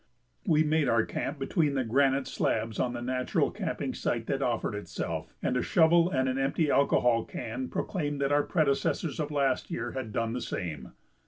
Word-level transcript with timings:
We 0.47 0.63
made 0.63 0.89
our 0.89 1.05
camp 1.05 1.37
between 1.37 1.75
the 1.75 1.83
granite 1.83 2.25
slabs 2.27 2.79
on 2.79 2.93
the 2.93 3.03
natural 3.03 3.51
camping 3.51 3.93
site 3.93 4.25
that 4.25 4.41
offered 4.41 4.73
itself, 4.73 5.35
and 5.43 5.55
a 5.55 5.61
shovel 5.61 6.09
and 6.09 6.27
an 6.27 6.39
empty 6.39 6.71
alcohol 6.71 7.23
can 7.23 7.69
proclaimed 7.69 8.19
that 8.21 8.31
our 8.31 8.41
predecessors 8.41 9.19
of 9.19 9.29
last 9.29 9.69
year 9.69 9.91
had 9.91 10.11
done 10.11 10.33
the 10.33 10.41
same. 10.41 10.93